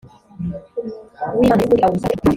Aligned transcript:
w 1.37 1.39
imana 1.43 1.61
y 1.61 1.65
ukuri 1.67 1.81
awushyira 1.83 2.15
ku 2.19 2.23